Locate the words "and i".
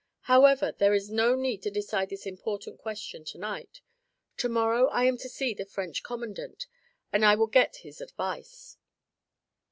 7.13-7.35